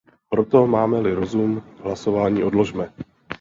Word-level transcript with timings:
Proto, 0.29 0.67
máme-li 0.67 1.13
rozum, 1.13 1.61
hlasování 1.83 2.43
odložme. 2.43 2.93